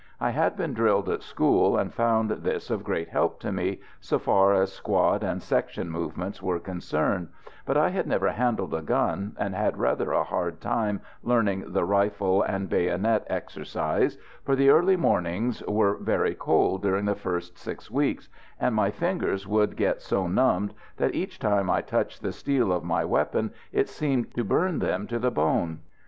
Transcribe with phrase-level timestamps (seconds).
[0.19, 4.17] I had been drilled at school, and found this of great help to me, so
[4.17, 7.27] far as squad and section movements were concerned;
[7.67, 11.83] but I had never handled a gun, and had rather a hard time learning the
[11.85, 17.91] rifle and bayonet exercise, for the early mornings were very cold during the first six
[17.91, 18.27] weeks,
[18.59, 22.83] and my fingers would get so numbed that each time I touched the steel of
[22.83, 25.81] my weapon it seemed to burn them to the bone.